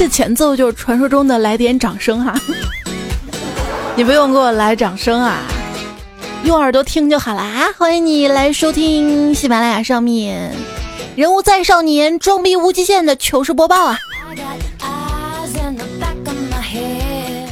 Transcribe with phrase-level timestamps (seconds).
[0.00, 2.34] 这前奏就是传说中的来点掌声哈，
[3.94, 5.42] 你不用给我来掌声啊，
[6.42, 7.70] 用耳朵听就好啦。
[7.76, 10.54] 欢迎你来收听喜马拉雅上面
[11.16, 13.98] 人物在少年装逼无极限的糗事播报啊。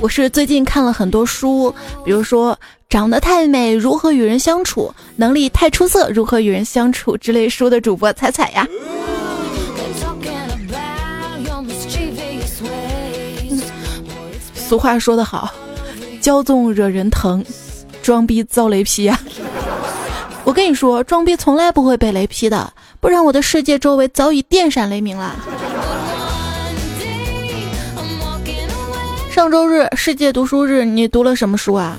[0.01, 1.71] 我是最近看了很多书，
[2.03, 2.59] 比如说
[2.89, 8.67] 长得太美如何与人相处，能力太出色如何与人相处之类书的主播彩彩呀。
[14.69, 15.51] 俗话说得好，
[16.21, 17.43] 骄纵惹人疼，
[18.03, 19.19] 装逼遭雷劈呀！
[20.45, 25.35] 我跟你说，装逼从来不会被雷劈的，不然我的世界周围早已电闪雷鸣了。
[29.31, 31.97] 上周日世界读书日，你读了什么书啊？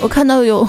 [0.00, 0.66] 我看到有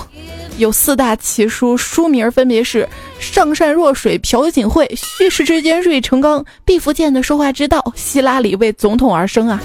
[0.57, 2.83] 有四大奇书，书名分别是
[3.23, 4.85] 《上善若水朴槿惠》
[5.17, 9.61] 《虚实之间芮成钢》《毕福剑的说话之道》《希拉里为总统而生》啊。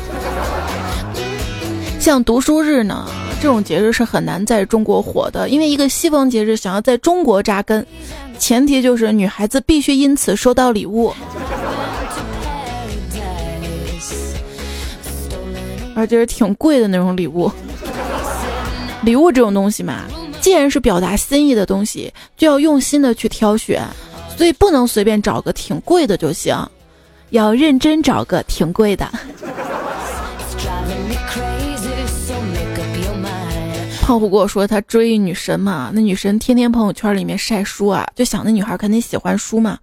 [2.01, 3.07] 像读书日呢，
[3.43, 7.87] 这种节日是很难在中国火的，因为一个西方节日想要在中国扎根，
[8.39, 11.13] 前提就是女孩子必须因此收到礼物，
[15.95, 17.53] 而且是挺贵的那种礼物。
[19.03, 20.05] 礼物这种东西嘛，
[20.41, 23.87] 既然是表达心意的东西，就要用心的去挑选，
[24.39, 26.57] 所以不能随便找个挺贵的就行，
[27.29, 29.07] 要认真找个挺贵的。
[34.11, 39.79] 胖虎跟我说他追女神嘛，那女神天天朋友圈里面晒书啊，就想那女孩肯定喜欢书嘛，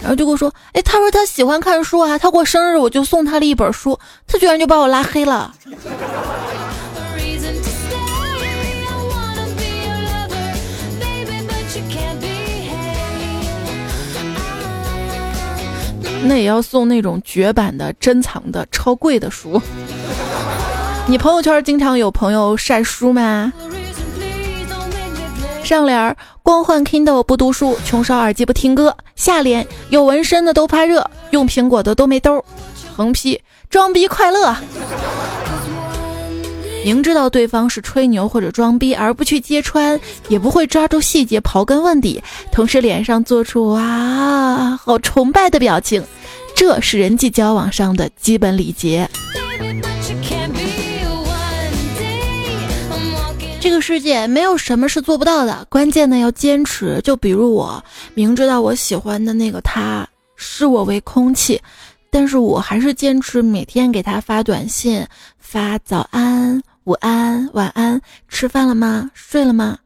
[0.00, 3.98] 然后就跟我说，哎，他说他喜欢看书啊，他过生日我就送他了一本书，
[4.28, 5.52] 他居然就把我拉黑了。
[16.22, 19.60] 那也要送那种绝版的、珍藏的、超贵的书。
[21.08, 23.52] 你朋友圈经常有朋友晒书吗？
[25.64, 28.96] 上联光换 Kindle 不读书，穷烧耳机不听歌。
[29.16, 32.42] 下联有纹身的都怕热，用苹果的都没兜。
[32.96, 34.56] 横批装逼快乐。
[36.84, 39.98] 明知道对方是吹牛或者装逼而不去揭穿，
[40.28, 46.02] 也不会抓住细节刨根问底，同时脸上做出哇好崇拜的表情，
[46.54, 49.08] 这是人际交往上的基本礼节。
[53.62, 57.00] 这个世界没有什么是做不到的，关键呢要坚持。
[57.04, 57.80] 就比如我
[58.12, 61.62] 明知道我喜欢的那个他视我为空气，
[62.10, 65.06] 但是我还是坚持每天给他发短信，
[65.38, 69.08] 发早安、午安、晚安，吃饭了吗？
[69.14, 69.78] 睡了吗？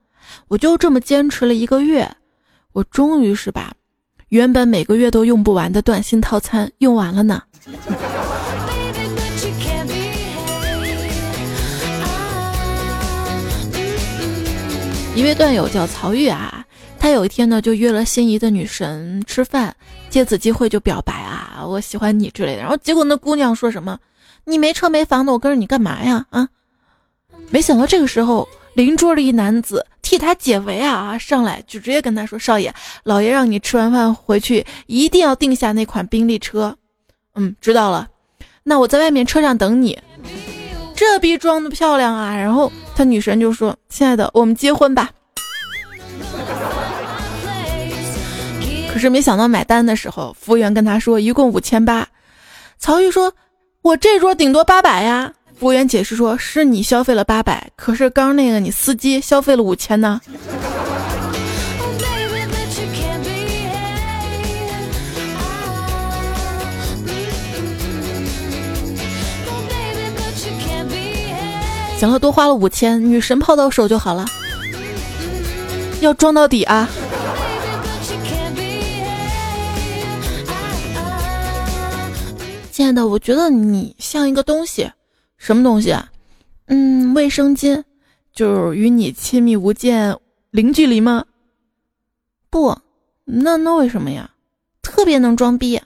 [0.49, 2.11] 我就这么坚持了一个月，
[2.73, 3.71] 我终于是把
[4.31, 7.43] 原本每个月都用不完的短信套餐用完了呢。
[15.17, 16.63] 一位段友叫曹玉啊，
[16.99, 19.75] 他有一天呢就约了心仪的女神吃饭，
[20.11, 22.61] 借此机会就表白啊，我喜欢你之类的。
[22.61, 23.99] 然后结果那姑娘说什么
[24.45, 26.47] ：“你没车没房的，我跟着你干嘛呀？”啊，
[27.49, 32.75] 没想到这个时候邻桌的一男子替他解围啊，上来就直接跟他说：“少爷，
[33.05, 36.77] 老爷让你吃完饭回去一定要定下那款宾利车。”
[37.37, 38.07] 嗯，知道了，
[38.65, 39.99] 那我在外面车上等你。
[40.95, 42.37] 这逼装的漂亮啊！
[42.37, 45.11] 然后他女神就说：“亲爱的，我们结婚吧。”
[48.91, 52.09] 可是没想到买单的时候，服务员跟他说一共五千八。
[52.79, 53.31] 曹玉说
[53.83, 60.19] ：“我这桌顶多八百呀。”服务员解释说：“是你消费了八百，可是刚那个你司机消费了五千呢。”
[71.99, 74.27] 行了，多花了五千，女神泡到手就好了，
[76.01, 76.89] 要装到底啊！
[82.71, 84.91] 亲爱的，我觉得你像一个东西，
[85.39, 86.07] 什么东西啊？
[86.67, 87.83] 嗯，卫生巾，
[88.35, 90.15] 就是与你亲密无间，
[90.51, 91.25] 零距离吗？
[92.51, 92.77] 不，
[93.25, 94.31] 那那为什么呀？
[94.83, 95.81] 特别能装逼。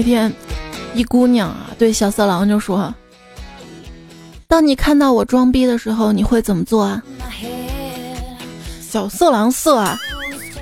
[0.00, 0.32] 一天
[0.94, 2.92] 一姑娘啊对小色狼就说
[4.48, 7.02] 当你看到我装逼的时候你会怎么做啊？
[8.80, 9.98] 小色狼色啊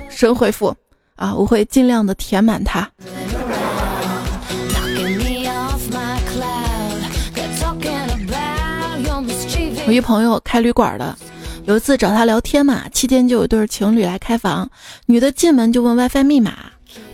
[0.09, 0.75] 神回复
[1.15, 2.91] 啊我会尽量的填满它。
[9.87, 11.17] 我一朋友开旅馆的
[11.63, 14.69] 有一次找他聊天嘛期间就有对情侣来开房
[15.05, 16.57] 女的进门就问 wifi 密码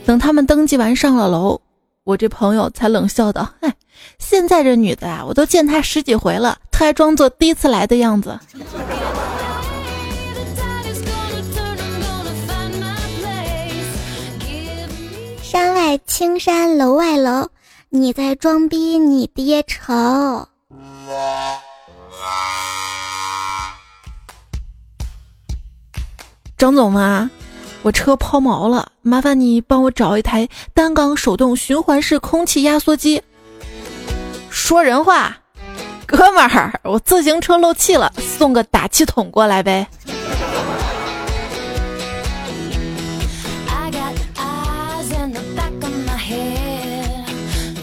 [0.08, 1.62] 等他们登记完上了楼
[2.06, 3.76] 我这朋友才冷笑道：“哎，
[4.20, 8.40] 现在这女的啊，我都见她十几回了，她还装作第一次来的样子。”
[15.42, 17.50] 山外青山楼外楼，
[17.90, 20.48] 你在装逼你爹愁。
[26.56, 27.32] 张总吗？
[27.86, 33.22] 我车抛锚了，麻烦你帮我找一台单缸手动循环式空气压缩机。
[34.50, 35.38] 说人话，
[36.08, 39.88] 哥们儿，我自行车漏气了，送个打气筒过来呗。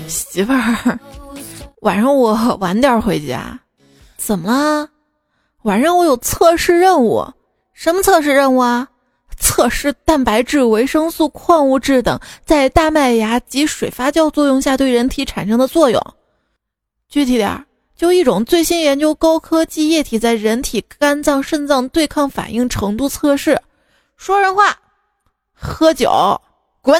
[0.08, 0.98] 媳妇儿，
[1.82, 3.56] 晚上我晚点回家，
[4.16, 4.88] 怎么了？
[5.62, 7.24] 晚上我有测试任务，
[7.72, 8.88] 什么测试任务啊？
[9.52, 16.00] 测试蛋白质、维生素、矿物质等在大麦芽及水发酵作用下对人体产生的作用。
[17.06, 23.60] 具体点儿，就一种最新研究高科技液体在人体肝脏、肾脏对抗反应程度测试。
[24.16, 24.74] 说人话，
[25.52, 26.40] 喝酒，
[26.80, 26.98] 滚。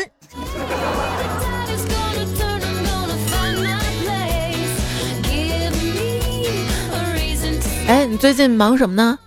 [7.89, 9.19] 哎，你最近忙什么呢？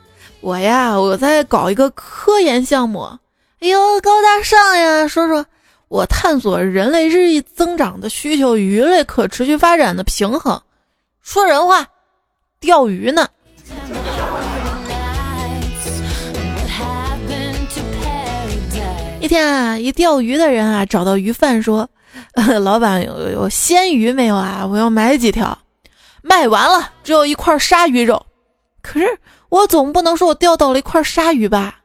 [0.45, 3.01] 我呀，我在搞一个科研项目。
[3.61, 5.07] 哎呦，高大上呀！
[5.07, 5.43] 说说，
[5.87, 10.61] 我探索人类日益增长的需求与鱼类可持续发展的平衡。
[11.23, 11.83] 说人话，
[12.59, 13.27] 钓鱼呢。
[19.19, 21.89] 一天啊，一钓鱼的人啊，找到鱼贩说
[22.61, 24.63] ：“老板有有鲜鱼没有啊？
[24.63, 25.57] 我要买几条。”
[26.21, 28.23] 卖完了，只有一块鲨鱼肉。
[28.83, 29.17] 可是
[29.49, 31.79] 我总不能说我钓到了一块鲨鱼吧？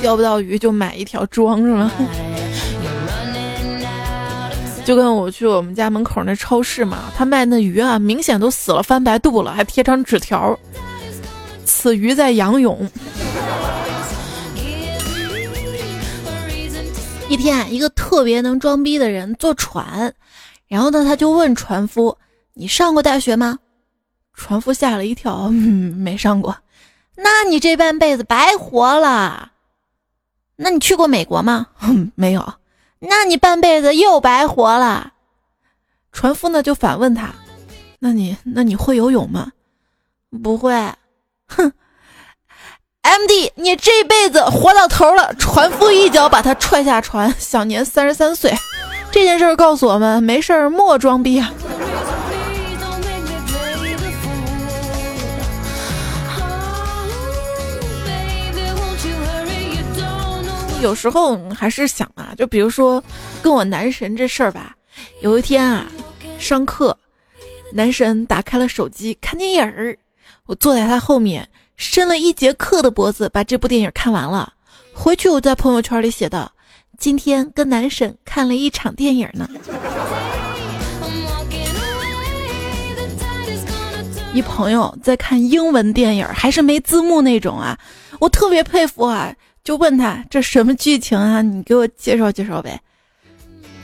[0.00, 1.90] 钓不到鱼就买一条装是吗？
[4.84, 10.58] 就跟我去我们家门口那超市嘛，他卖那鱼啊，明显都死了翻白肚了，还贴张纸条
[11.66, 12.88] ：“此鱼在仰泳。”
[17.28, 20.10] 一天，一个特别能装逼的人坐船。
[20.68, 22.16] 然后呢，他就问船夫
[22.58, 23.60] ：“你上过大学吗？”
[24.34, 26.56] 船夫吓了一跳：“嗯，没上过。”
[27.16, 29.52] 那你这半辈子白活了。
[30.56, 31.68] 那你去过美国吗？
[32.14, 32.54] 没有。
[33.00, 35.12] 那你半辈子又白活了。
[36.12, 37.30] 船夫呢就反问他
[38.00, 39.52] ：“那你那你会游泳吗？”
[40.42, 40.72] 不会。
[41.48, 41.72] 哼
[43.02, 45.34] ，M D，你这辈子活到头了。
[45.34, 48.52] 船夫一脚把他踹下船，享年三十三岁。
[49.10, 51.52] 这件事儿告诉我们，没事儿莫装逼啊！
[60.80, 63.02] 有时候还是想啊，就比如说
[63.42, 64.76] 跟我男神这事儿吧。
[65.20, 65.86] 有一天啊，
[66.38, 66.96] 上课，
[67.72, 69.96] 男神打开了手机看电影儿，
[70.46, 74.52] 我坐在他后面，伸了一节课的脖子把这部电影看完了。
[74.92, 76.50] 回去我在朋友圈里写的。
[76.96, 79.48] 今天跟男神看了一场电影呢。
[84.34, 87.78] 一朋友在看英文电影，还是没字幕那种啊，
[88.18, 89.32] 我特别佩服啊，
[89.68, 91.42] 就问他这什么剧情啊？
[91.42, 92.80] 你给我介绍介绍呗。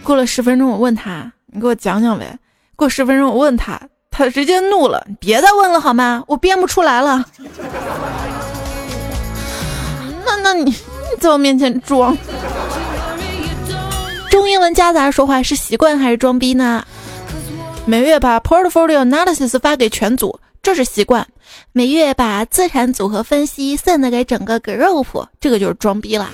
[0.02, 2.38] 过了十分钟，我问他，你给我讲讲呗。
[2.74, 3.78] 过十分钟，我问他，
[4.10, 6.24] 他直接怒了，你别再问了好吗？
[6.26, 7.22] 我编不出来了。
[10.24, 10.74] 那那你你
[11.20, 12.16] 在我面前装？
[14.30, 16.82] 中英文夹杂说话是习惯还是装逼呢？
[17.84, 21.22] 每月把 portfolio analysis 发给全组，这是习惯；
[21.72, 26.30] 每月把资产组合分析 send 给整个 group，这个就是装逼啦。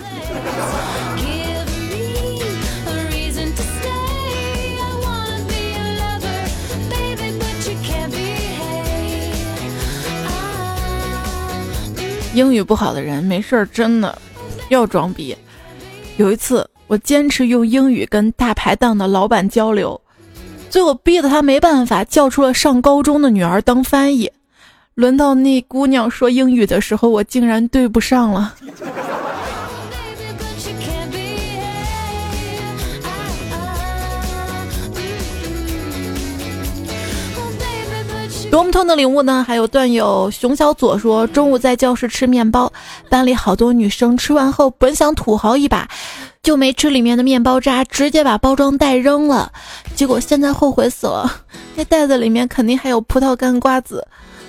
[12.32, 14.16] 英语不好的人没事儿真的
[14.68, 15.36] 要装逼。
[16.16, 16.64] 有一次。
[16.86, 20.00] 我坚持用英语跟大排档的老板交流，
[20.70, 24.30] 最后逼得他没办法叫出了上高中的女儿当翻译。
[24.94, 28.54] 轮到那姑娘说英语的时候，我竟然对不上了。
[38.50, 39.44] 多么痛的领悟呢？
[39.46, 42.72] 还有段友熊小左说，中午在教室吃面包，
[43.08, 45.88] 班里好多女生吃完后本想土豪一把，
[46.42, 49.52] 就没吃里面的面包渣，直接把包装袋扔了，
[49.94, 51.30] 结果现在后悔死了。
[51.76, 54.06] 那袋子里面肯定还有葡萄干、瓜子。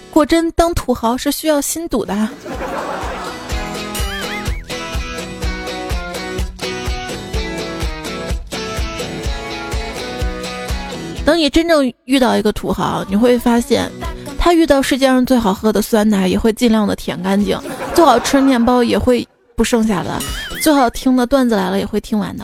[0.10, 2.30] 果真，当土豪是需要心堵的。
[11.26, 13.92] 等你真正遇到一个土豪，你会发现，
[14.40, 17.60] 他遇到世界上最好喝的酸奶也会尽量的舔干净，
[17.94, 19.28] 最好吃面包也会
[19.62, 20.20] 不剩下的，
[20.60, 22.44] 最好听的段子来了也会听完的。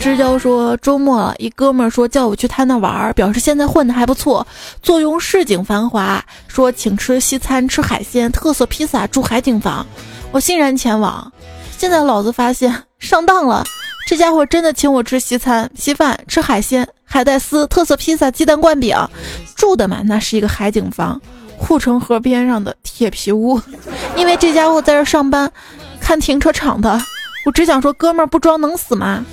[0.00, 4.44] 知交说周末一哥们儿说叫我去他那玩儿，表示现在混的还不错，
[4.82, 9.86] 坐拥市井繁华，说请吃西餐吃海鲜，特色披萨住海景房，
[10.32, 11.32] 我欣然前往。
[11.76, 13.64] 现在老子发现上当了。
[14.08, 18.96] 这家伙真的请我吃西餐、稀饭、吃海鲜、海带丝、特色披萨、鸡蛋灌饼，
[19.54, 21.20] 住的嘛那是一个海景房，
[21.58, 23.60] 护城河边上的铁皮屋。
[24.16, 25.50] 因为这家伙在这上班，
[26.00, 27.00] 看停车场的。
[27.44, 29.24] 我只想说，哥们儿不装能死吗？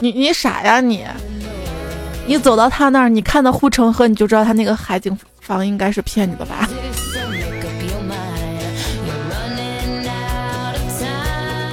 [0.00, 1.04] 你你傻呀你！
[2.26, 6.68] 你走到他那儿，你看到护城河，你就知道他那个海景房应该是骗你的吧？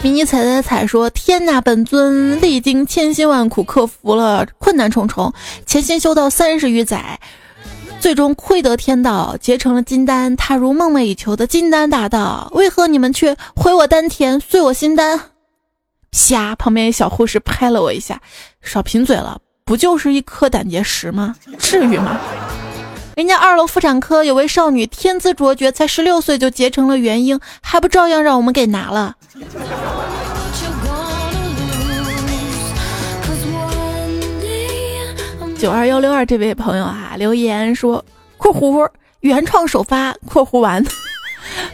[0.02, 5.34] 迷你彩彩彩说：“天呐，本尊历经千辛万苦，克服了困难重重，
[5.66, 7.20] 潜心修道三十余载，
[8.06, 12.52] 最终窥得天道，结成了金丹，踏入梦寐以求的金丹大道。
[12.54, 15.20] 为何你们却毁我丹田，碎我心丹？”
[16.14, 16.56] 啪！
[16.56, 18.22] 旁边一小护士拍了我一下，
[18.62, 21.36] 少贫嘴了，不就是一颗胆结石吗？
[21.58, 22.20] 至于吗？
[23.16, 29.16] 人家二楼妇产科有位少女天资卓绝，才十六岁就结成了元婴，还不照样让我们给拿了？
[35.58, 38.04] 九二幺六二这位朋友啊，留言说
[38.38, 38.88] （括弧
[39.22, 40.84] 原创首发）（括弧完）。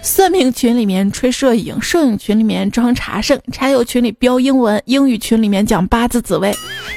[0.03, 6.53] 算命群里面吹摄影，摄影群里面装茶圣，茶友群里标英文，英语群里面讲八字紫薇。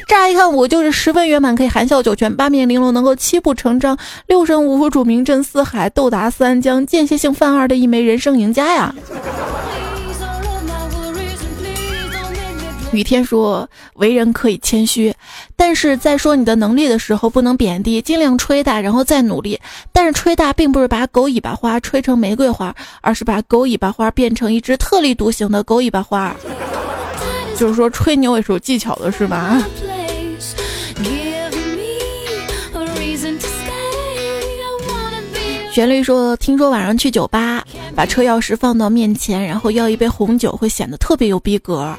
[0.07, 8.95] 乍一看，我就是十分圆满，可以含笑九泉，八面玲珑，能够七步成章，六神无主，名震四海，斗达三江，间歇性犯二的一枚人生赢家呀！
[12.95, 15.15] 雨天说：“为人可以谦虚，
[15.57, 19.59] 但是在说你的能力的时候不能贬低，尽量吹大，然后再努力。
[19.93, 26.35] 但是吹大并不是把狗尾巴花吹成玫瑰花，而是把狗尾巴花变成一只特立独行的狗尾巴花。
[27.57, 29.63] 就是说吹牛也是有技巧的，是吧？”
[35.73, 37.65] 旋律说：“听说晚上去酒吧，
[37.97, 41.93] 把车钥匙放到面前，然后要一杯红酒，会显得特别有逼格。”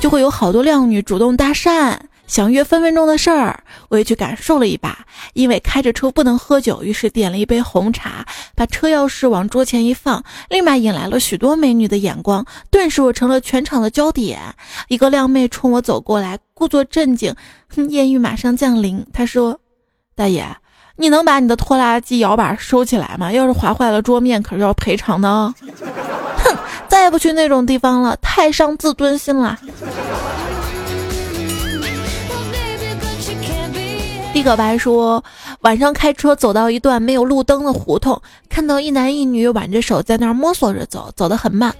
[0.00, 3.62] 就会有好多靓女主动搭讪，想约分分钟的事儿。
[3.88, 4.98] 我也去感受了一把，
[5.32, 14.38] 因为开着车不能喝酒，于是点了一杯红茶，把车钥匙往桌前一放，立马引来了许多美女的眼光，顿时我成了全场的焦点。
[14.88, 17.34] 一个靓妹冲我走过来，故作镇静，
[17.88, 19.04] 艳遇马上降临。
[19.12, 19.58] 她说
[20.14, 20.46] ：“大爷，
[20.96, 23.32] 你能把你的拖拉机摇把收起来吗？
[23.32, 25.54] 要是划坏了桌面，可是要赔偿的哦。”
[26.98, 29.56] 再也不去那种地方了，太伤自尊心了。
[34.38, 35.24] 地可白说，
[35.62, 41.74] 晚上开车走到一段没有路灯的胡同，看到一男一女挽着手在那儿摸索着走，走得很慢。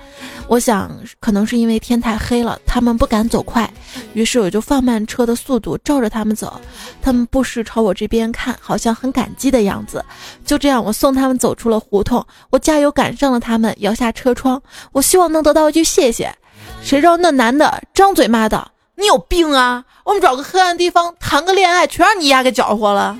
[0.49, 3.73] 我想，可能是因为天太黑了，他们不敢走快，
[4.13, 6.61] 于是我就放慢车的速度，照着他们走。
[7.01, 10.05] 他们不时朝我这边看，好像很感激的样子。
[10.45, 14.61] 就这样，我送他们走出了胡同，我加油赶上了他们，摇下车窗，
[14.91, 16.35] 我希望能得到一句谢谢。
[16.83, 19.85] 谁知道那男的张嘴骂道：“你有病啊！
[20.03, 23.17] 我们找个黑暗地方谈个恋爱，全让你丫给搅和了。”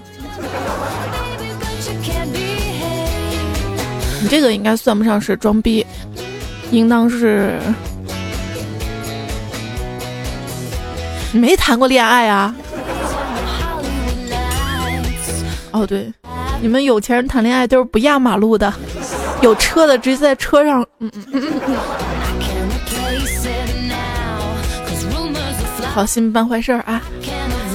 [4.21, 5.87] 你这个应该算不上是装逼。
[6.73, 7.59] 应当是
[11.33, 12.55] 没谈过恋爱啊！
[15.71, 16.13] 哦，对，
[16.61, 18.75] 你们有钱人谈恋爱都是不压马路的，
[19.41, 20.85] 有车的直接在车上。
[20.99, 21.77] 嗯嗯嗯嗯。
[25.99, 27.03] 好心办坏事啊！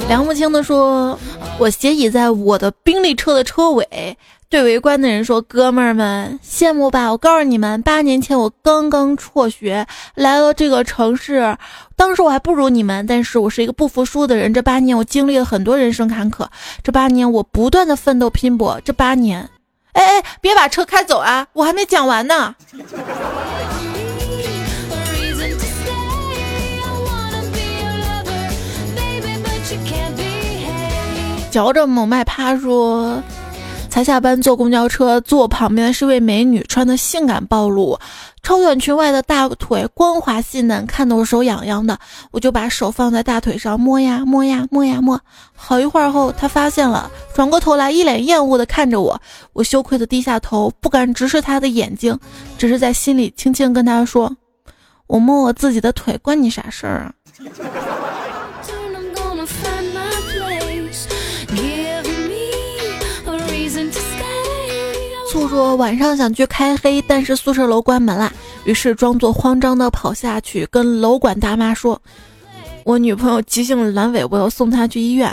[0.08, 1.18] 梁不清的说
[1.60, 4.16] ：“我斜倚在我的宾利车的车尾。”
[4.48, 7.10] 对围观的人说：“哥们儿们，羡慕吧！
[7.12, 11.54] 我告诉你们，八年前我刚刚辍学来到这个城市，
[11.96, 14.54] 当时我还不如你们，但是我是一个不服输的人。
[14.54, 16.46] 这八年我经历了很多人生坎坷，
[16.82, 18.80] 这八年我不断的奋斗拼搏。
[18.82, 19.50] 这八年，
[19.92, 21.46] 哎哎，别把车开走啊！
[21.52, 22.54] 我还没讲完呢。”
[31.54, 33.22] 嚼着某麦趴说。
[33.88, 37.96] 才下班坐公交车，坐旁边的是位美女，穿的性感暴露，
[38.42, 41.96] 超短裙外的大腿光滑细嫩，看得我手痒痒的，
[42.32, 45.20] 我就把手放在大腿上摸呀摸呀摸呀摸。
[45.54, 49.20] 好一会儿后，她发现了，转过头来一脸厌恶的看着我，
[49.52, 52.18] 我羞愧的低下头，不敢直视她的眼睛，
[52.58, 54.36] 只是在心里轻轻跟她说
[55.06, 57.12] ：“我摸我自己的腿，关你啥事儿啊？”
[65.54, 68.32] 醋说晚上想去开黑，但是宿舍楼关门了，
[68.64, 72.02] 于是装作慌张的跑下去，跟楼管大妈说
[72.82, 75.32] ：“我女朋友急性阑尾，我要送她去医院。”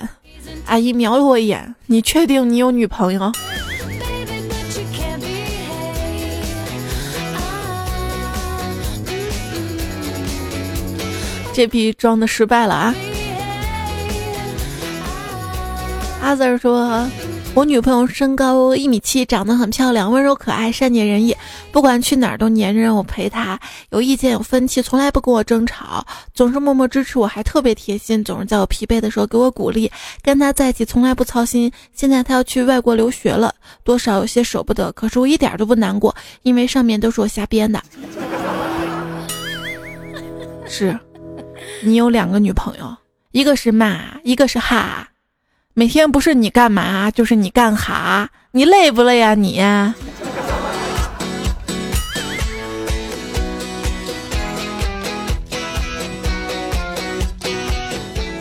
[0.67, 3.31] 阿姨瞄了我一眼：“你确定你有女朋友？”
[11.51, 12.93] 这批装的失败了啊！
[16.21, 17.09] 阿 Sir 说。
[17.53, 21.36] 我女朋友身高一米七，长得很漂亮，温柔可爱，善解人意，
[21.70, 23.60] 不管去哪儿都黏着让我陪她。
[23.89, 29.91] 有意见有分歧，从来不跟我争吵，总是默默支持我，还特别贴心，总是在我疲惫的时候给我鼓励。
[30.24, 31.70] 跟她在一起从来不操心。
[31.93, 33.53] 现在她要去外国留学了，
[33.84, 37.84] 多少有些舍不得，可是我一点都不难过，因为上面都是我瞎编的。
[40.65, 40.98] 是，
[41.84, 42.96] 你有两个女朋友，
[43.34, 45.10] 一个是骂，一个是哈。
[45.73, 49.55] 每天不是你干嘛就是你干哈，你累不累呀你？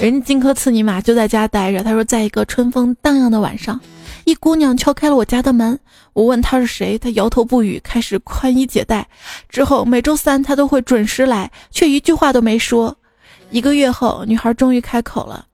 [0.00, 1.84] 人家荆轲刺你马就在家待着。
[1.84, 3.80] 他说，在一个春风荡漾的晚上，
[4.24, 5.78] 一姑娘敲开了我家的门。
[6.14, 9.06] 我问她是谁，她摇头不语，开始宽衣解带。
[9.48, 12.96] 之后每周三她都会准时来，却一句话都没说。
[13.50, 15.46] 一个月后，女孩终于开口了：“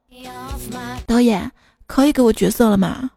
[1.07, 1.51] 导演。”
[1.87, 3.11] 可以给我角色了吗？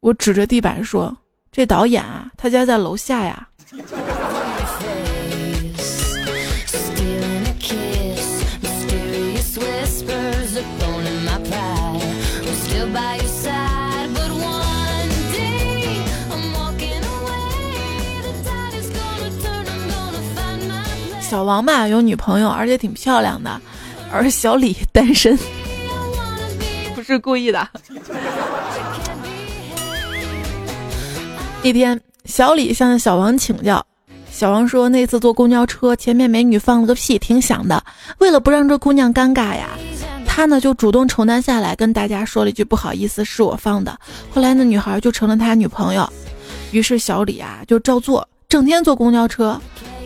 [0.00, 1.16] 我指着地板说
[1.52, 3.48] ：“这导演啊，他家在楼下呀。”
[21.20, 23.60] 小王嘛有女朋友，而且挺漂亮的，
[24.12, 25.38] 而小李单身。
[27.10, 27.68] 是故意的。
[31.62, 33.84] 一天，小李向小王请教，
[34.30, 37.82] 小王说那次坐公交车，前面美女放了个屁，挺响的。
[38.18, 39.70] 为了不让这姑娘尴尬呀，
[40.24, 43.98] 他呢就主动承担下来，跟大家说了一句不好意思，是我放的。
[44.30, 46.10] 后来那女孩就成了他女朋友。
[46.70, 49.60] 于是小李啊就照做，整天坐公交车。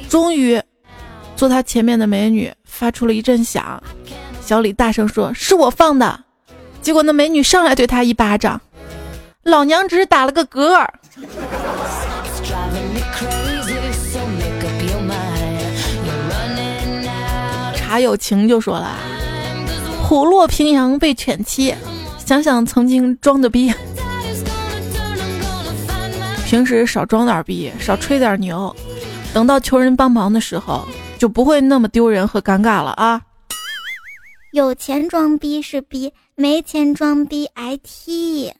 [0.09, 0.61] 终于，
[1.37, 3.81] 坐他前面的美女发出了一阵响，
[4.41, 6.19] 小李大声说：“是我放的。”
[6.85, 8.61] 结果那美女上来对他一巴掌，
[9.43, 10.87] 老娘只是打了个嗝。
[17.75, 18.99] 茶有情就说了，
[20.03, 21.75] 虎落平阳被犬欺，
[22.19, 23.73] 想想曾经装的逼，
[26.45, 28.77] 平时少装点逼，少吹点牛，
[29.33, 30.87] 等到求人帮忙的时候，
[31.19, 33.23] 就不会那么丢人和尴尬了啊。
[34.53, 38.53] 有钱装逼是逼，没钱装逼挨踢。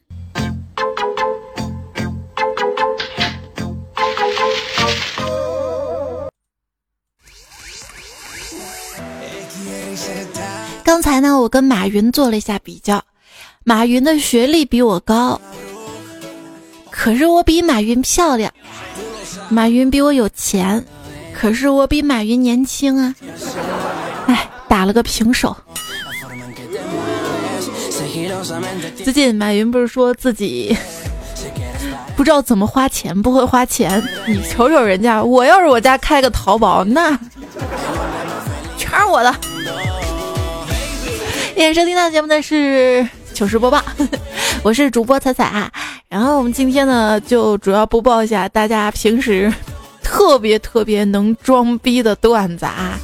[10.85, 13.03] 刚才呢，我跟马云做了一下比较，
[13.65, 15.41] 马云的学历比我高，
[16.89, 18.49] 可是我比马云漂亮；
[19.49, 20.81] 马云比我有钱，
[21.33, 23.13] 可是我比马云年轻啊！
[24.27, 25.53] 哎，打了个平手。
[29.03, 30.77] 最近马云不是说自己
[32.15, 34.01] 不知道怎么花钱，不会花钱。
[34.27, 37.11] 你瞅瞅人家，我要是我家开个淘宝，那
[38.77, 39.35] 全是我的。
[41.55, 43.81] 今收听到节目的是糗事播报，
[44.63, 45.71] 我是主播彩彩啊。
[46.07, 49.51] 然后我们今天呢，就主要播报一下大家平时
[50.03, 52.97] 特别特别能装逼的段子啊。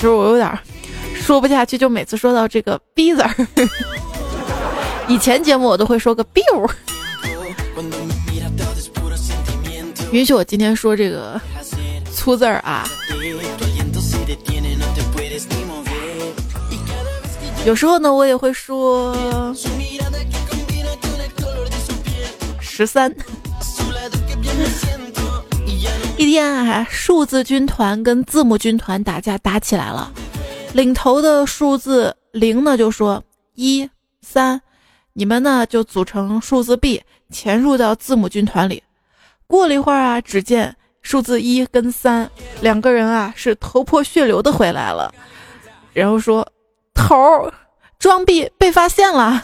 [0.00, 0.58] 其实我有点
[1.14, 3.46] 说不下去，就每次说到这个“逼”字儿，
[5.06, 6.70] 以前节目我都会说个 “biu”，
[10.10, 11.38] 允许我今天说这个
[12.14, 12.88] 粗字儿啊。
[17.66, 19.54] 有时候呢，我也会说
[22.58, 23.14] 十三。
[26.20, 30.12] 一天啊，数字军团跟字母军团打架打起来了。
[30.74, 33.88] 领头的数字零呢就说一
[34.20, 34.60] 三，
[35.14, 38.82] 你们呢就组成数字 B，潜入到字母军团里。
[39.46, 42.30] 过了一会儿啊，只见数字一跟三
[42.60, 45.10] 两个人啊是头破血流的回来了，
[45.94, 46.46] 然后说
[46.92, 47.14] 头
[47.98, 49.42] 装逼被发现了。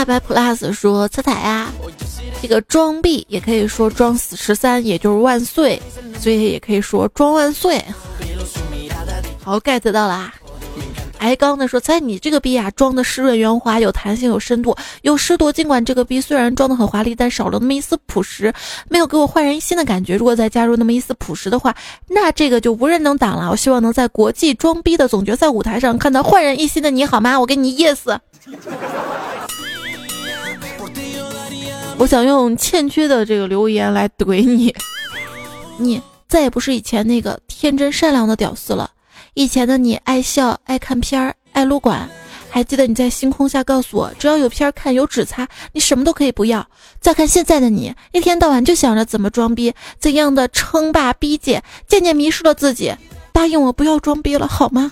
[0.00, 1.68] 大白 plus 说：“彩彩呀，
[2.40, 5.78] 这个装逼也可以说装死十三，也就是万岁，
[6.18, 7.84] 所以也可以说装万岁。”
[9.44, 10.32] 好，get 到啦。
[11.18, 15.52] 挨刚的说：“猜你这个逼啊，装的湿润圆滑，有弹性，有深度，有湿度。
[15.52, 18.50] 尽管这个逼虽然装的很华丽，但少了那么一丝朴实，
[18.88, 20.16] 没有给我焕然一新的感觉。
[20.16, 21.76] 如果再加入那么一丝朴实的话，
[22.08, 23.50] 那这个就无人能挡了。
[23.50, 27.38] 我希望能在国际装逼的总决赛舞台上看到焕然一新的你，好吗？
[27.38, 28.18] 我给你 yes。
[32.00, 34.74] 我想用欠缺的这个留言来怼你，
[35.76, 38.90] 你再也不是以前那个天真善良的屌丝了。”
[39.34, 42.08] 以前的你爱笑、爱看片儿、爱撸管，
[42.48, 46.66] 还记得你在星空下告诉我，只要有片儿看、有纸擦，你什么都可以不要。
[47.02, 52.94] 再看现在的你，一天到晚就想着怎么装逼，怎样的称霸逼界，渐渐迷失了自己。
[53.30, 54.90] 答应我不要装逼了，好吗？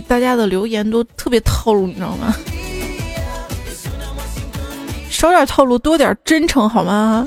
[0.00, 2.34] 大家的留言都特别套路，你知道吗？
[5.10, 7.26] 少点套路，多点真诚，好吗？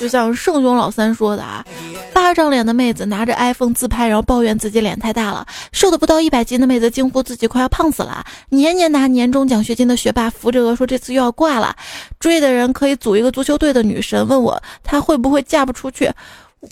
[0.00, 1.64] 就像圣雄老三说的啊，
[2.12, 11.74] 八张脸的妹子拿着 iPhone 自拍，然后抱怨自己脸太大了；瘦的不到一百斤的妹子惊呼自己快要胖死了；年年拿年终奖学金的学霸扶着额说这次又要挂了；
[12.20, 16.10] 追的人可以组一个足球队的女神问我她会不会嫁不出去。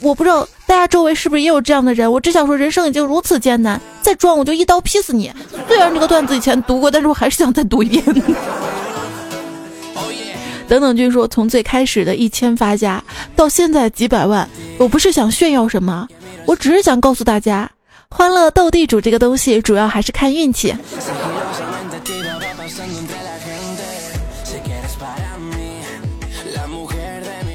[0.01, 2.11] 我不知道大家周围是不是也有这样的人。
[2.11, 5.31] 我只想说，人生已经如此艰难，再装我就一刀劈死你。
[5.69, 8.03] 虽然这个段子以前读过，但是我还是想再读一遍。
[10.67, 13.05] 等等君说，从最开始的一千发家
[13.37, 16.09] 到现在几百万，我不是想炫耀什么，
[16.47, 17.71] 我只是想告诉大家，
[18.09, 20.75] 欢乐斗地主这个东西主要还是看运气。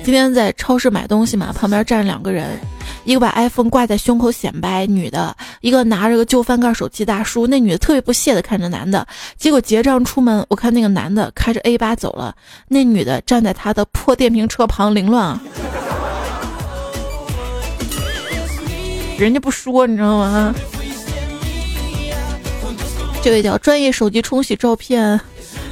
[0.08, 2.58] 今天在超市买东西嘛，旁边站着两个人。
[3.04, 7.46] 一个把 iPhone 挂在胸口显摆，女的；一个拿着个旧翻盖手机，大叔。
[7.46, 9.06] 那女的特别不屑的看着男的。
[9.36, 12.34] 结果结账出门，我看那个男的开着 A 八走了，
[12.70, 15.41] 那女的站在他的破电瓶车旁凌乱啊。
[19.17, 20.56] 人家不说，你知道吗？
[23.22, 25.20] 这位叫专业手机冲洗照片。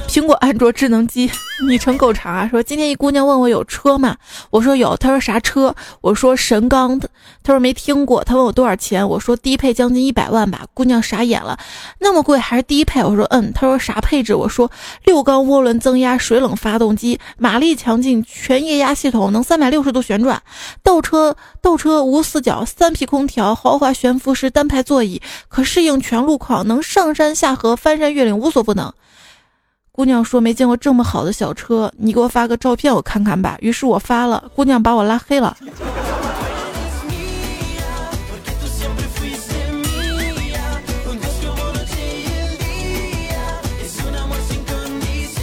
[0.08, 1.30] 苹果、安卓智能机，
[1.66, 2.48] 昵称够长啊！
[2.48, 4.16] 说今天一姑娘问我有车吗？
[4.50, 4.96] 我说有。
[4.96, 5.74] 她说啥车？
[6.00, 6.98] 我说神钢。
[7.42, 8.24] 她说没听过。
[8.24, 9.06] 她问我多少钱？
[9.06, 10.64] 我说低配将近一百万吧。
[10.72, 11.58] 姑娘傻眼了，
[11.98, 13.02] 那么贵还是低配？
[13.04, 13.52] 我说嗯。
[13.52, 14.34] 她说啥配置？
[14.34, 14.70] 我说
[15.04, 20.40] 六缸涡轮增压水冷发动机，马力强劲，全液压系统，能三百六十度旋转，
[20.82, 28.94] 倒车倒车无死角，三匹空调，豪华悬浮式单排座椅，可适应全路况，能上山下河，翻山越岭，无所不能。
[29.96, 33.56] 姑娘说没见过这么好的小车，你给我发个照片我看看吧。
[33.62, 35.56] 于是我发了，姑娘把我拉黑了。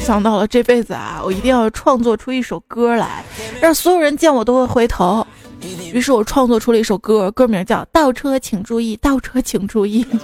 [0.05, 3.25] 想到了这辈子啊，我一定要创作出一首歌来，
[3.59, 5.25] 让所有人见我都会回头。
[5.91, 10.05] 于是我创作出了一首歌，歌名叫《倒车请注意》，倒车请注意。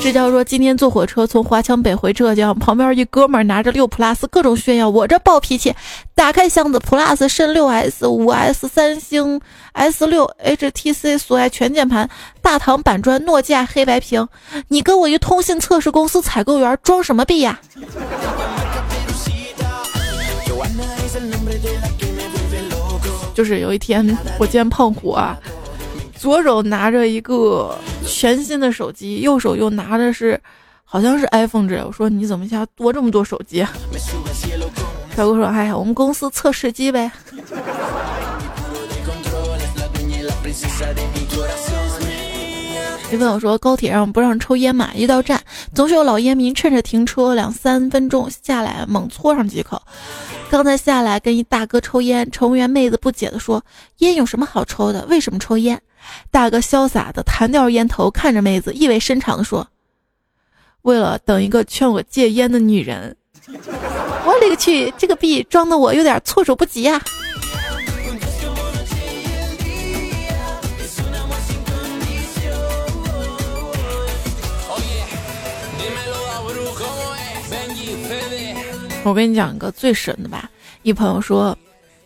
[0.00, 5.74] 这叫说今天坐火车从华强北回浙江，旁边一哥们拿着六 plus 各种炫耀，我这暴脾气，
[6.14, 9.38] 打开箱子 plus 肾六 s 五 s 三星
[9.72, 12.08] s 六 htc 索爱全键盘
[12.40, 14.26] 大唐板砖诺基亚黑白屏，
[14.68, 17.58] 你跟我一通信测试公司采购员装什么逼呀？
[23.34, 25.36] 就是有一天我见胖虎啊。
[26.18, 30.38] 左手拿着一个全新的手机，右手又拿的是，
[30.84, 31.82] 好像是 iPhone 这。
[31.86, 33.64] 我说你怎么家多这么多手机？
[35.16, 37.10] 小哥说：“哎呀，我们公司测试机呗。”
[43.10, 44.90] 你问我说高铁上不让抽烟嘛？
[44.94, 45.40] 一到站，
[45.74, 49.80] 总是有老烟民趁着停车两三分钟下来猛搓上几口。
[50.50, 53.64] 刚才下来跟一大哥抽烟，乘务员妹子不解的说
[53.98, 55.06] ：“烟有什么好抽的？
[55.06, 55.80] 为什么抽烟？”
[56.30, 59.68] 大哥潇洒的弹掉烟头，看着妹子，意味深长的说
[60.82, 63.16] ：“为了等一个劝我戒烟的女人。
[63.46, 67.00] 我勒个去，这个币装的我有点措手不及呀！
[79.04, 80.50] 我跟你讲一个最神的吧，
[80.82, 81.56] 一朋友说，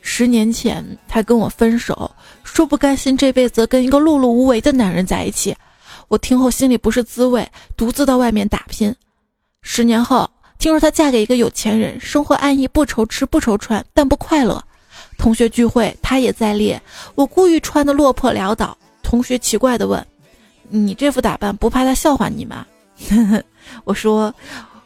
[0.03, 2.09] 十年前他跟我分手，
[2.53, 5.57] 说不甘心这辈子跟一个碌碌无为的男人在一起。
[6.09, 8.95] 我听后心里不是滋味，独自到外面打拼。
[9.63, 14.63] 十年后，听说她嫁给一个有钱人，生活安逸，不愁吃不愁穿，但不快乐。
[15.17, 16.79] 同学聚会，她也在列，
[17.15, 18.77] 我故意穿的落魄潦倒。
[19.03, 20.07] 同学奇怪的问
[20.69, 22.67] ：“你这副打扮，不怕他笑话你吗？”
[23.85, 24.35] 我说。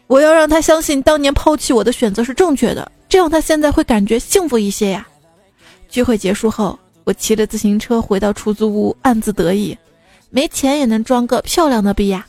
[0.06, 5.04] 我要让他相信当年抛弃我的选择是正确的，这样他现在会感觉幸福一些呀。
[5.88, 9.78] 聚会结束后，我骑着自行车回到出租屋，暗自得意，
[10.28, 12.26] 没钱也能装个漂亮的逼呀。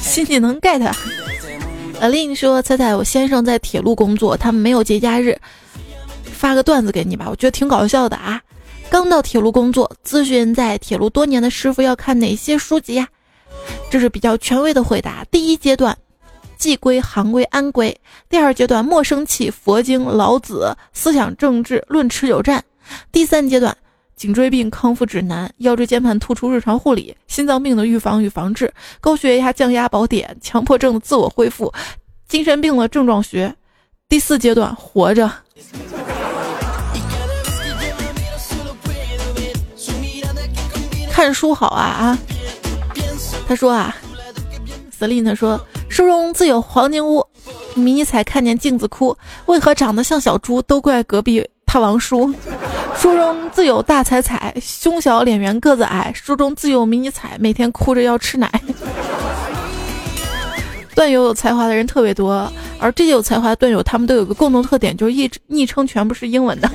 [0.00, 0.92] 新技能 get。
[2.00, 5.38] 阿令说：“猜猜我先生在铁路工作，他们没有节假日，
[6.24, 8.42] 发个段子给你吧，我觉得挺搞笑的啊。”
[8.90, 13.06] 刚到铁路工作，咨询在铁路多年的师傅要看哪些书籍呀？
[13.88, 15.24] 这是比较权威的回答。
[15.30, 15.96] 第一阶段，
[16.56, 17.94] 纪规、行规、安规；
[18.28, 22.60] 第二阶段，莫生气、佛经、老子、思想政治、论持久战；
[23.12, 23.76] 第三阶段，
[24.16, 31.72] 颈椎病康复指南、腰椎间盘突出日常护理、心脏病的预防与防治、高血压降压宝典、强迫症的自我恢复、
[32.28, 33.52] 精神病的症状学；
[34.08, 35.30] 第四阶段，活着。
[41.10, 42.18] 看书好啊啊！
[43.46, 43.94] 他说啊
[44.98, 45.64] ，Selina 说，
[45.94, 47.24] 书中自有黄金屋。
[47.76, 50.60] 迷你彩看见镜子哭，为何长得像小猪？
[50.62, 52.34] 都怪隔壁他王叔。
[52.96, 56.10] 书中自有大彩彩，胸小脸圆个子矮。
[56.12, 58.50] 书中自有迷你彩，每天哭着要吃奶。
[60.96, 66.68] 段友有才华的人特别多，而这些有才华的段友，他们都有个共同特点，就是一昵称全部是英文的。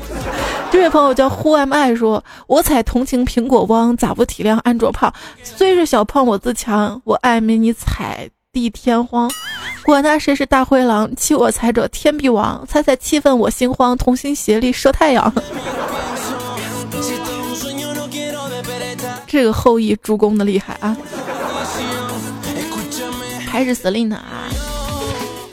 [0.72, 5.14] 这位朋友叫 WhoMI 说：“我才同情苹果汪，咋不体谅安卓胖？
[5.44, 9.30] 虽是小胖我自强，我爱迷你彩地天荒。
[9.84, 12.66] 管他谁是大灰狼，欺我财者天必亡。
[12.68, 15.34] 猜猜气愤我心慌，同心协力射太阳。
[19.28, 20.98] 这个后羿助攻的厉害啊！
[23.48, 24.50] 还是 Selina 啊。”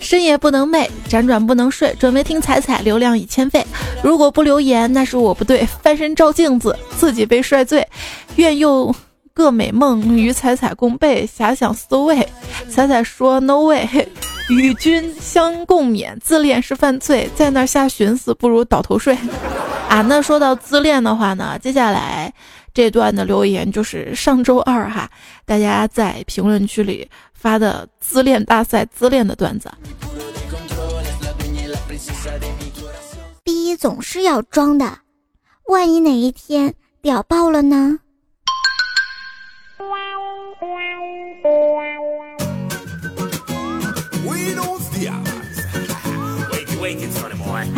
[0.00, 3.66] 深夜不能寐，辗转不能睡，准备听彩彩，流量已欠费。
[4.02, 5.66] 如果不留言，那是我不对。
[5.82, 7.86] 翻身照镜子，自己被帅醉。
[8.36, 8.94] 愿用
[9.36, 12.26] 个美梦与彩彩共备，遐想思味。
[12.70, 13.86] 彩彩说 No way，
[14.48, 16.18] 与君相共勉。
[16.20, 19.14] 自恋是犯罪，在那瞎寻思，不如倒头睡。
[19.90, 22.32] 啊，那说到自恋的话呢，接下来
[22.72, 25.10] 这段的留言就是上周二哈，
[25.44, 27.06] 大家在评论区里。
[27.34, 29.70] 发的自恋大赛自恋的段子，
[33.44, 34.98] 逼总是要装的，
[35.68, 37.98] 万一哪一天屌爆了呢？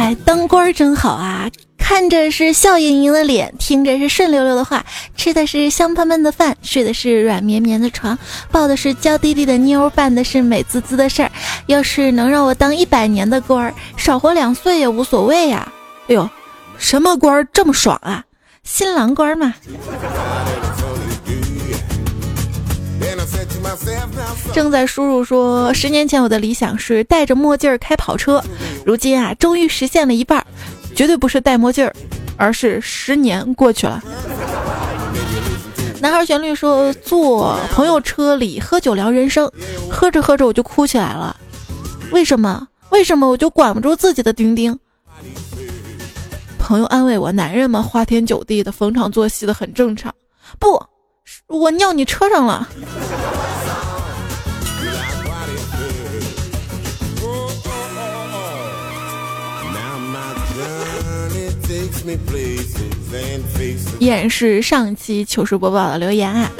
[0.08, 1.50] 哎，当官真好啊！
[1.76, 4.82] 看着是笑盈盈的脸，听着是顺溜溜的话，
[5.14, 8.18] 吃的是香喷喷的饭，睡的是软绵绵的床，
[8.50, 11.30] 抱的是娇滴滴的妞，办的是美滋滋的事儿。
[11.66, 15.70] 要是能让我当一百年的官儿，少活两岁也无所谓呀！
[16.08, 16.26] 哎呦，
[16.78, 18.24] 什么官儿这么爽啊？
[18.64, 19.52] 新郎官嘛。
[24.52, 28.42] 正在输入说，十年前我的理想是戴着墨镜开跑车，
[28.85, 30.44] 如今啊，终于实现了一半。
[30.94, 31.88] 绝对不是戴墨镜，
[32.37, 34.02] 而是十年过去了。
[36.00, 39.48] 男孩旋律说：“坐朋友车里喝酒聊人生，
[39.90, 41.37] 喝着喝着我就哭起来了。
[42.11, 42.66] 为什么？
[42.90, 44.76] 为什么我就管不住自己的丁丁？”
[46.59, 50.12] 朋友安慰我：“男人嘛，花天酒地的，逢场作戏的很正常。”
[50.59, 50.83] 不，
[51.46, 52.68] 我尿你车上了。
[63.98, 66.50] 依然是上期糗事播报的留言啊！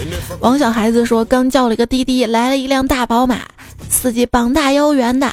[0.41, 3.41] 王小孩子说，刚叫了一个滴滴，来了一辆大宝马，
[3.89, 5.33] 司机膀大腰圆的，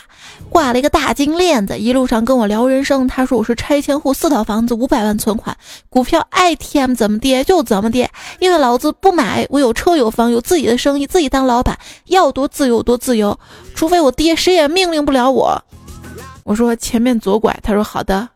[0.50, 3.08] 挂了一个大金链子，一路上跟我聊人生。
[3.08, 5.58] 他说我是拆迁户，四套房子，五百万存款，
[5.90, 13.38] 股票爱 TM 怎么跌就怎么跌，因为老子不买，我有车有房，有自己的生意，自己当老板，要多自由多自由，
[13.74, 15.62] 除非我爹，谁也命令不了我。
[16.44, 18.30] 我说前面左拐，他说好的。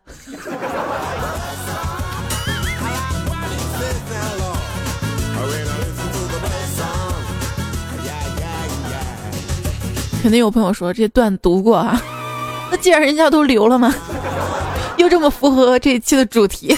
[10.21, 12.01] 肯定有朋友说这段读过啊，
[12.69, 13.93] 那既然人家都留了嘛，
[14.97, 16.75] 又这么符合这一期的主题。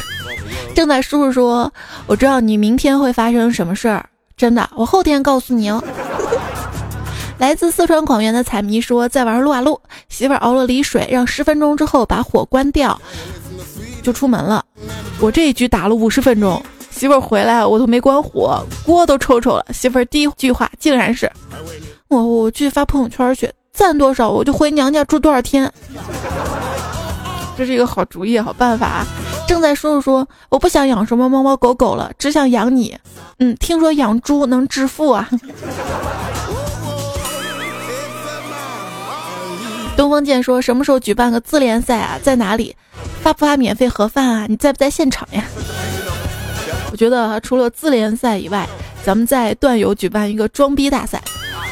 [0.76, 1.72] 正在叔叔说，
[2.06, 4.06] 我知道你明天会发生什么事儿，
[4.38, 5.84] 真的，我后天告诉你哦。
[7.40, 13.00] 来自四川广元的彩迷说，在玩撸啊撸，媳妇儿熬了梨水，让十分钟之后把火关掉，
[14.04, 14.64] 就出门了。
[15.20, 19.66] 我这一局打了五十分钟，媳妇儿回来我都没关火，锅都抽抽了。
[19.74, 21.30] 媳妇儿第一句话竟然是
[22.12, 25.72] ：“我我去发朋友圈去，赞多少我就回娘家住多少天。”
[27.58, 29.06] 这是一个好主意，好办法。
[29.48, 32.98] 正在叔叔说，我不想养什么猫猫狗狗了，只想养你。
[33.40, 35.30] 嗯，听说养猪能致富啊。
[39.96, 42.20] 东风剑说：“什么时候举办个自联赛啊？
[42.22, 42.76] 在哪里？
[43.24, 44.46] 发不发免费盒饭啊？
[44.50, 45.46] 你在不在现场呀？”
[46.92, 48.68] 我觉得除了自联赛以外，
[49.06, 51.22] 咱们在段友举办一个装逼大赛，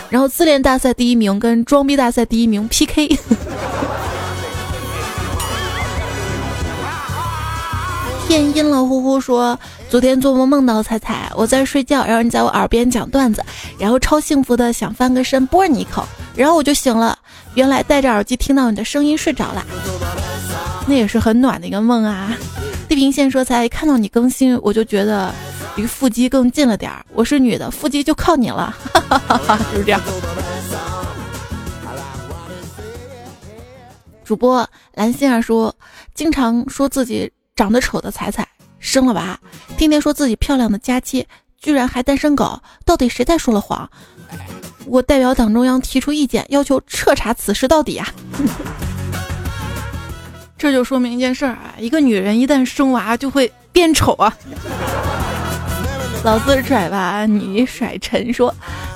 [0.09, 3.07] 然后自恋大赛第一名跟装逼大赛第一名 PK。
[8.27, 13.43] 天阴了呼呼说：“昨天做梦梦到彩彩，我在睡觉，然后你在我耳边讲段子，
[13.79, 17.17] 然后超幸福的想翻个身啵你一口，然后我就醒了。”
[17.55, 19.65] 原来戴着耳机听到你的声音睡着了，
[20.85, 22.31] 那也是很暖的一个梦啊。
[22.87, 25.33] 地平线说才看到你更新，我就觉得
[25.75, 27.05] 离腹肌更近了点儿。
[27.13, 30.01] 我是女的，腹肌就靠你了，哈哈哈哈就是这样。
[34.23, 35.73] 主播蓝心儿说，
[36.13, 39.39] 经常说自己长得丑的彩彩生了娃，
[39.77, 41.25] 天天说自己漂亮的佳期，
[41.59, 43.89] 居然还单身狗，到底谁在说了谎？
[44.85, 48.07] 我代表党中央提出意见，要求彻查此事到底啊！
[50.57, 54.35] 这就说明一件事儿啊，一个女人一旦生娃就会变丑啊！
[56.21, 58.53] 老子甩吧，你甩陈说，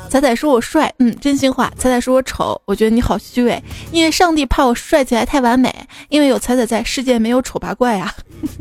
[0.09, 1.71] 彩彩说我帅，嗯，真心话。
[1.77, 5.73] 彩彩说我丑，我觉得你好虚伪，因为上帝怕我帅起来太完美，
[6.09, 8.13] 因为有彩彩在，世界没有丑八怪啊。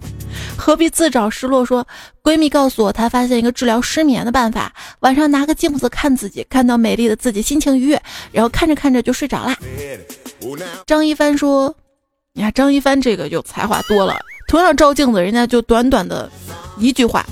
[0.57, 1.64] 何必自找失落？
[1.66, 1.85] 说
[2.22, 9.57] 闺蜜告诉我，她发现一个治疗失眠的办法：晚上拿个镜子看自己，看到美丽的自己，心情愉悦，然后看着看着就睡着啦。
[10.87, 11.75] 张一帆说
[12.33, 16.31] ：“你看张一帆这个有才华多了，同样照镜子，人家就短短的
[16.79, 17.27] 一句话：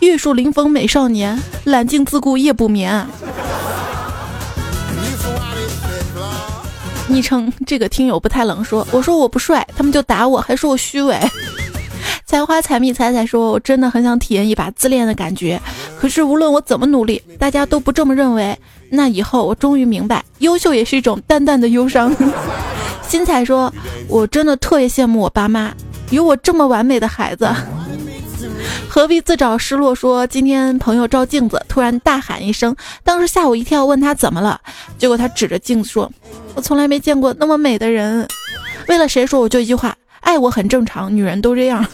[0.00, 3.06] 玉树临风美少年，揽镜自顾夜不眠。”
[7.08, 11.18] 昵称这个听友不太冷，说：“我说我不帅，他们就打我，还说我虚伪。”
[12.24, 15.60] 采花采蜜采采说：“我真的很想体验一把自恋的感觉，
[15.98, 18.56] 可是无论我怎么努力，大家都不这么认为。
[18.88, 22.14] 那以后我终于明白，优秀也是一种淡淡的忧伤。”
[23.08, 23.72] 新彩说
[24.06, 25.72] ：“我真的特别羡慕我爸妈，
[26.10, 27.48] 有我这么完美的孩子，
[28.88, 34.60] 何必自找失落？”说今天朋友照镜子，突然大喊一声，当时吓我一跳，问他怎么了，
[34.98, 36.10] 结果他指着镜子说
[36.54, 38.26] ：“我从来没见过那么美的人。”
[38.88, 39.94] 为了谁说我就一句话。
[40.20, 41.82] 爱我很正常，女人都这样。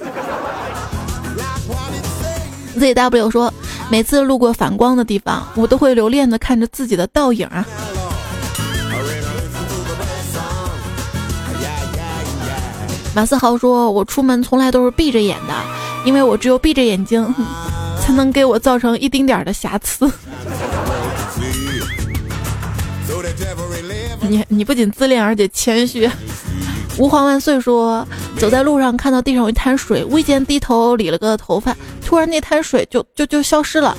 [2.76, 3.54] zw 说，
[3.88, 7.64] 每次路过反光的地方，我都会留恋的看着自己的倒影啊。
[13.14, 15.54] 马思豪说，我出门从来都是闭着眼的，
[16.06, 17.34] 因为我只有闭着眼睛，
[18.00, 20.10] 才能给我造成一丁点儿的瑕疵。
[24.28, 26.08] 你你不仅自恋，而且谦虚。
[26.98, 28.06] 吾皇万岁说，
[28.38, 33.96] 走在路上看到地上有一滩水，无意间低头理了个头发，突然那滩水就就就消失了。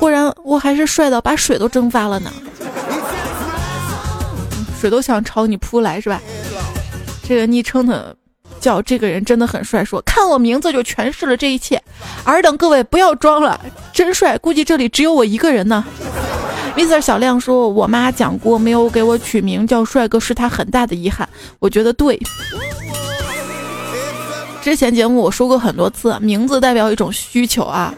[0.00, 2.32] 忽然我还是帅到把水都蒸发了呢，
[4.80, 6.20] 水都想朝你扑来是吧？
[7.28, 8.16] 这个昵称的
[8.62, 11.82] 叫这个人真的很帅，说看我名字就诠释了这一切。
[12.24, 13.60] 尔等各位不要装了，
[13.92, 15.84] 真帅，估计这里只有我一个人呢。
[16.76, 21.28] Mr 小亮说：“我妈讲过，没有给我取名叫帅哥，是他很大的遗憾。
[21.58, 22.18] 我觉得对。
[24.62, 27.92] 之前节目我说过很多次，名字代表一种需求啊。”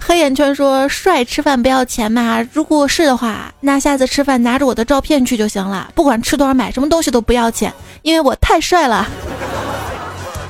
[0.00, 2.42] 黑眼圈说：“帅吃饭不要钱吗？
[2.54, 7.70] 如果是的话，那下次吃饭拿着我的照片去就行了，不管吃多少，买什么东西都不要钱，
[8.08, 9.06] 因为我太帅了。”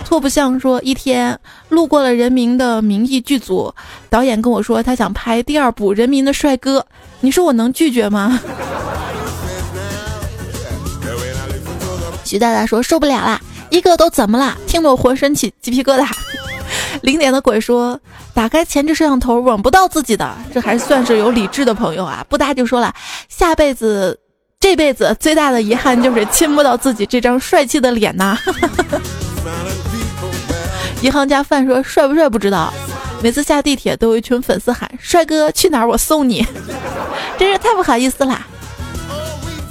[0.07, 1.39] 错不像说一天
[1.69, 3.75] 路过了《人民的名义》剧组，
[4.09, 6.79] 导演跟我说他想拍第二部《人民的帅哥》，
[7.21, 8.41] 你说我能拒绝吗？
[12.25, 13.41] 徐大大说受不了啦，
[13.71, 14.57] 一个都怎么啦？
[14.67, 16.09] 听得我浑身起鸡皮疙瘩。
[17.03, 18.01] 零点的鬼说
[18.33, 22.25] 打开前置摄像头吻不到自己的，这还算是有理智的朋友啊。
[22.31, 22.95] 不搭就说了，
[23.29, 24.19] 下辈子
[24.61, 28.37] 这辈子最大的遗憾就是亲不到自己这张帅气的脸呐。
[31.01, 32.73] 银行家范说：“帅不帅不知道，
[33.23, 36.45] 每次下地铁都有一群粉丝喊‘帅哥去哪儿我送你’，
[37.39, 38.45] 真是太不好意思啦。”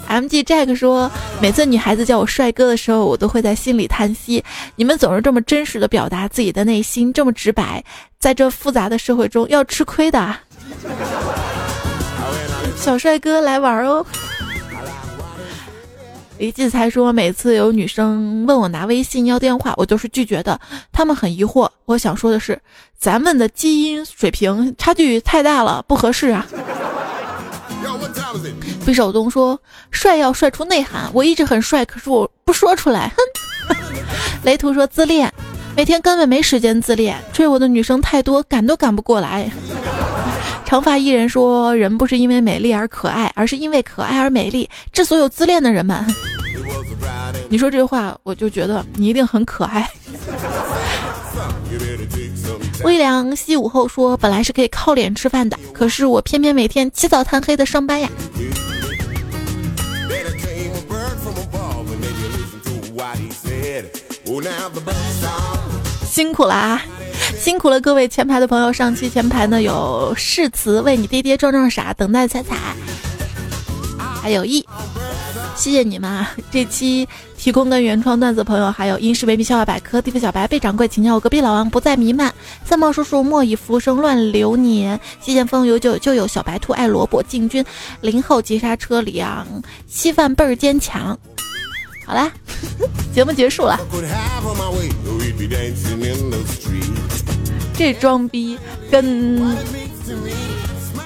[0.07, 1.11] M G Jack 说，
[1.41, 4.41] 每次女孩子叫我帅哥的时候，我都会在心里叹息。
[4.77, 7.83] 你们总是这么真实的表达自己的内心，这么直白，
[8.21, 10.33] 在这复杂的社会中要吃亏的。
[12.77, 14.05] 小帅哥来玩哦。
[16.37, 20.59] 李继才说，每次有女生问我拿微信要电话，我都是拒绝的。
[20.91, 22.59] 他们很疑惑，我想说的是，
[22.97, 26.45] 咱们的基因水平差距太大了，不合适啊。
[28.85, 29.59] 毕守东说，
[29.89, 33.09] 帅要帅出内涵，我一直很帅，可是我不说出来。
[33.09, 33.75] 哼。
[34.43, 35.33] 雷图说，自恋，
[35.75, 39.51] 每天根本没时间自恋，追我的女生太多，赶都赶不过来。
[40.67, 46.05] 长发艺人说：“人不是因为美丽而可爱，而是因为可爱而美丽。”致所有自恋的人们，
[47.47, 49.89] 你说这话，我就觉得你一定很可爱。
[52.83, 58.09] 微凉西午后说：“本来是可以靠脸吃饭的，可是我偏偏每天起早贪黑的上班呀。”
[66.03, 66.83] 辛苦了啊！
[67.37, 68.71] 辛苦了，各位前排的朋友。
[68.71, 72.55] 上期前排呢有誓词为你跌跌撞撞傻，等待彩彩，
[74.21, 74.65] 还有一，
[75.55, 76.31] 谢谢你们啊！
[76.51, 77.07] 这期
[77.37, 82.33] 提供的原创段子朋友还有英式维密笑话百科、地府小白、贝掌柜，请叫我隔壁老王不再弥漫，
[82.65, 87.63] 三毛叔叔莫以浮生乱流年，西剑锋有酒就有小白兔爱萝卜，进军
[88.01, 89.45] 零后急刹车里啊，
[89.87, 91.17] 稀饭倍儿坚强。
[92.07, 92.31] 好啦，
[93.13, 93.77] 节目结束了。
[97.75, 98.57] 这装逼
[98.89, 99.55] 跟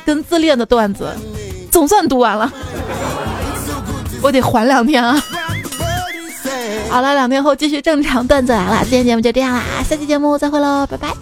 [0.05, 1.13] 跟自恋的段子，
[1.71, 2.53] 总算读完了。
[4.21, 5.21] 我得缓两天啊。
[6.89, 8.81] 好了，两天后继续正常段子来了。
[8.83, 11.13] 今天节目就这样啦，下期节目再会喽，拜拜，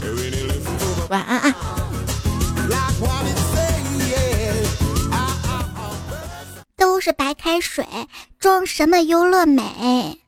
[1.10, 1.56] 晚安啊。
[6.80, 7.86] 都是白开水
[8.40, 10.20] 装什么优乐美？